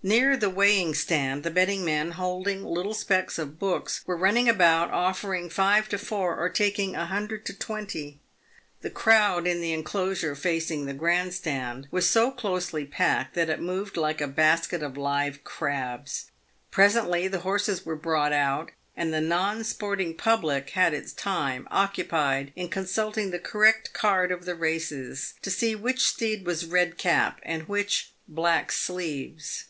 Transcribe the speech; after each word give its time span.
Near 0.00 0.38
the 0.38 0.48
weighing 0.48 0.94
stand 0.94 1.42
the 1.42 1.50
betting 1.50 1.84
men, 1.84 2.12
holding 2.12 2.64
little 2.64 2.94
specks 2.94 3.36
of 3.38 3.58
books, 3.58 4.02
were 4.06 4.16
running 4.16 4.48
about 4.48 4.90
offering 4.90 5.50
five 5.50 5.86
to 5.90 5.98
four 5.98 6.38
or 6.38 6.48
taking 6.48 6.94
a 6.96 7.04
hundred 7.04 7.44
to 7.46 7.52
twenty. 7.58 8.18
The 8.80 8.88
crowd 8.88 9.46
in 9.46 9.60
the 9.60 9.74
enclosure 9.74 10.34
facing 10.34 10.86
the 10.86 10.94
grand 10.94 11.34
stand 11.34 11.88
was 11.90 12.08
so 12.08 12.30
closely 12.30 12.86
packed 12.86 13.34
that 13.34 13.50
it 13.50 13.60
moved 13.60 13.98
like 13.98 14.22
a 14.22 14.26
basket 14.28 14.82
of 14.82 14.96
live 14.96 15.44
crabs. 15.44 16.30
Presently 16.70 17.28
the 17.28 17.40
horses 17.40 17.84
were 17.84 17.96
brought 17.96 18.32
out, 18.32 18.70
and 18.96 19.12
the 19.12 19.20
non 19.20 19.62
sporting 19.62 20.14
public 20.16 20.70
had 20.70 20.94
its 20.94 21.12
time 21.12 21.68
occupied 21.70 22.50
in 22.56 22.70
consulting 22.70 23.30
the 23.30 23.38
correct 23.38 23.92
card 23.92 24.32
of 24.32 24.46
the 24.46 24.54
races 24.54 25.34
to 25.42 25.50
see 25.50 25.74
which 25.74 26.16
PAYED 26.16 26.46
WITH 26.46 26.60
GOLD. 26.60 26.70
221 26.70 26.96
steed 26.96 26.96
was 26.96 26.98
Bed 26.98 26.98
Cap, 27.02 27.40
and 27.42 27.68
which 27.68 28.12
Black 28.26 28.72
Sleeves. 28.72 29.64